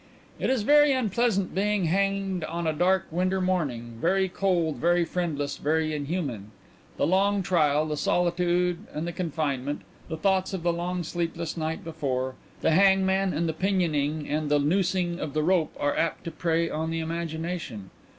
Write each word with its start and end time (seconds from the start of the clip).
"It 0.39 0.49
is 0.49 0.63
very 0.63 0.93
unpleasant 0.93 1.53
being 1.53 1.85
hanged 1.85 2.43
on 2.45 2.65
a 2.65 2.73
dark 2.73 3.05
winter 3.11 3.39
morning; 3.39 3.99
very 4.01 4.27
cold, 4.27 4.77
very 4.77 5.05
friendless, 5.05 5.57
very 5.57 5.93
inhuman. 5.93 6.49
The 6.97 7.05
long 7.05 7.43
trial, 7.43 7.85
the 7.85 7.95
solitude 7.95 8.87
and 8.95 9.05
the 9.05 9.11
confinement, 9.11 9.83
the 10.09 10.17
thoughts 10.17 10.53
of 10.55 10.63
the 10.63 10.73
long 10.73 11.03
sleepless 11.03 11.55
night 11.55 11.83
before, 11.83 12.33
the 12.61 12.71
hangman 12.71 13.31
and 13.31 13.47
the 13.47 13.53
pinioning 13.53 14.27
and 14.27 14.49
the 14.49 14.57
noosing 14.57 15.19
of 15.19 15.35
the 15.35 15.43
rope, 15.43 15.77
are 15.79 15.95
apt 15.95 16.23
to 16.23 16.31
prey 16.31 16.67
on 16.67 16.89
the 16.89 16.97
imagination. 16.99 17.91